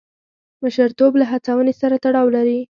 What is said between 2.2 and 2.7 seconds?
لري.